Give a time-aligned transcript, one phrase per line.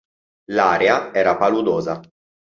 [0.59, 1.99] L'area era paludosa.